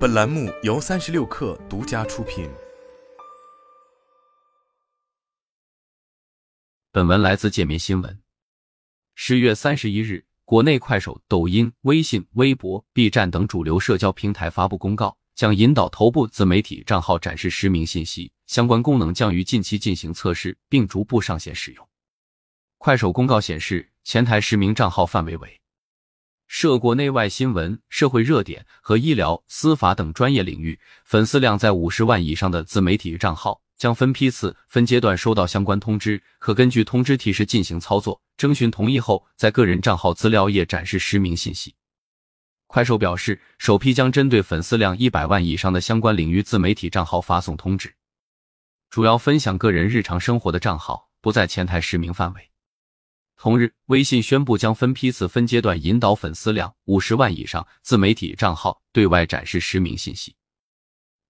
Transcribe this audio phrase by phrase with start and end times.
[0.00, 2.48] 本栏目由三十六氪独家出品。
[6.90, 8.18] 本文来自界面新闻。
[9.14, 21.86] 十月三十一日，国内快手、抖音、微信、微博、B 站等主流社交平台发布公告，将引导头部自媒体账号展示实名信息，相关功能将于近期进行测试，并逐步上线使用。
[22.78, 25.59] 快手公告显示，前台实名账号范围为。
[26.52, 38.20] 涉国内外新闻、社会热点和医疗、司法等专业领域，粉丝量在五十万以上的自媒体账号将分批次、分阶段收到相关通知，可根据通知提示进行操作。
[38.36, 41.76] 征询同意后，在个人账号资料页展示实名信息。
[42.66, 47.94] 快手表示，首批将针对粉丝量一百万以上的相关领域自媒体账号发送通知，
[48.90, 52.49] 主要分享个人日常生活的账号不在前台实名范围。
[53.42, 60.36] 同日，微信宣布将分批次、分阶段引导粉丝量五十万以上自媒体账号对外展示实名信息。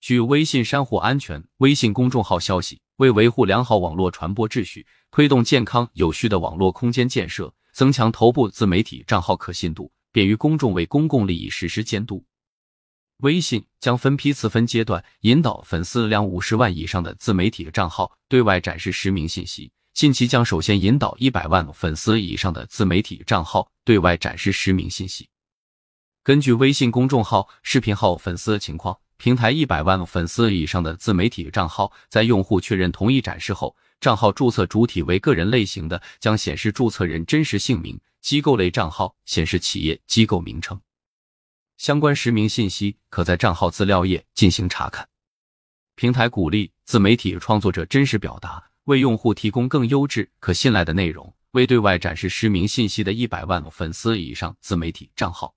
[0.00, 12.24] 据微信山户安全微信公众号消息，为维护良好网络传播秩序，推动健康有序的网络空间建设，增强头部自媒体账号可信度，便于公众为公共利益实施监督，
[13.18, 19.70] 微信将分批次、分阶段引导粉丝量五十万以上的自媒体账号对外展示实名信息。
[20.00, 25.28] 近期将首先引导一百万粉丝以上的自媒体账号对外展示实名信息。
[26.22, 40.80] 根据微信公众号、视频号粉丝情况，平台一百万粉丝以上的自媒体账号，在用户确认同意展示后，账号注册主体为个人类型的，将显示注册人真实姓名；机构类账号显示企业机构名称。
[41.76, 45.06] 相关实名信息可在账号资料页进行查看。
[45.94, 48.69] 平台鼓励自媒体创作者真实表达。
[48.84, 55.54] 为用户提供更优质、可信赖的内容，未对外展示实名信息的一百万粉丝以上自媒体账号，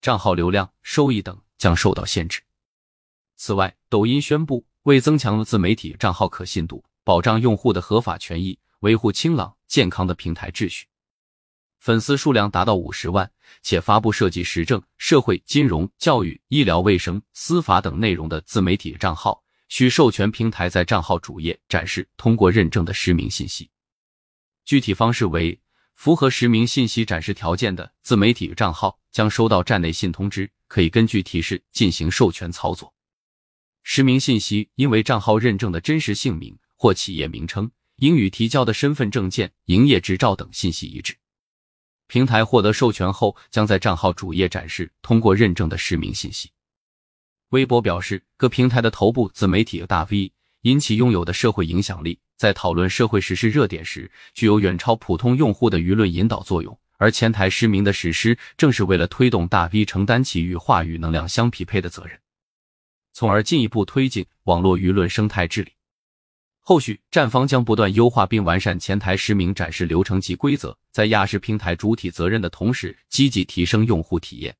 [0.00, 2.42] 账号流量、收益等将受到限制。
[3.36, 10.86] 此外，抖音宣布，为增强自媒体账号可信度，保障用户的合法权益，维护清朗健康的平台秩序，
[11.78, 13.30] 粉丝数量达到五十万，
[13.62, 19.43] 且发布涉及时政、社会、金融、教育、医疗卫生、司法等内容的自媒体账号。
[19.68, 23.70] 需授权平台在账号主页展示通过认证的实名信息，
[24.64, 25.60] 具体方式为：
[25.94, 32.94] 符合实名信息展示条件的自媒体账号将收到站内信通知，可以根据提示进行授权操作。
[33.82, 41.16] 实名信息因为账号认证的真实姓名或企业名称，应与提交的身份证件、营业执照等信息一致。
[42.06, 46.50] 平台获得授权后，将在账号主页展示通过认证的实名信息。
[47.54, 50.32] 微博表示，各平台的头部自媒体大 V
[50.62, 56.76] 因其拥有的社会影响力，在讨论社会时事热点时，具有远超普通用户的舆论引导作用。
[56.96, 62.18] 而前台实名的实施，正是为了推动大 V 承担起与话语能量相匹配的责任，
[63.12, 65.70] 从而进一步推进网络舆论生态治理。
[66.58, 74.56] 后续站方将不断优化并完善前台实名展示流程及规则，在压实平台主体责任的同时，积极提升用户体验。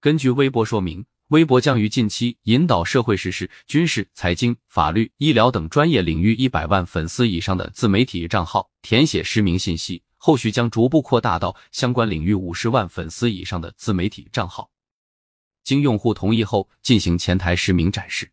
[0.00, 1.04] 根据微博说明。
[1.28, 14.70] 微博将于近期引导社会时事、军事、财经、法律、医疗等专业领域一百万粉丝以上的自媒体账号填写实名信息，后续将逐步扩大到相关领域五十万粉丝以上的自媒体账号，
[15.64, 18.30] 经用户同意后进行前台实名展示。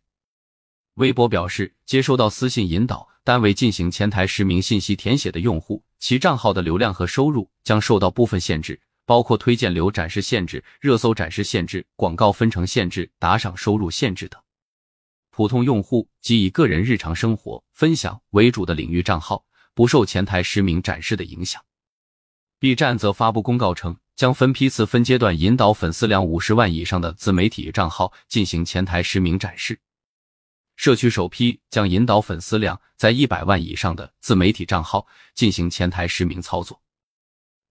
[0.94, 8.80] 微博表示，接收到私信引导单位进行前台实名信息填写的用户，其账号的流量和收入将受到部分限制。
[9.06, 14.40] 包括推荐流展示限制、热搜展示限制、广告分成限制、打赏收入限制等。
[15.30, 19.44] 普通用户及以个人日常生活分享为主的领域账号
[19.74, 21.60] 不受前台实名展示的影响。
[22.60, 29.80] B 站则发布公告称，将分批次、分阶段引导粉丝量五十万以上的自媒体账号进行前台实名展示。
[30.76, 36.80] 社区首批将引导粉丝量在一百万以上的自媒体账号进行前台实名操作。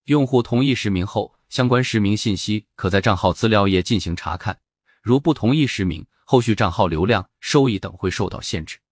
[0.04, 4.58] 用户同意实名后，相关实名信息可在账号资料页进行查看。
[5.02, 8.83] 如不同意实名，后续账号流量、收益等会受到限制。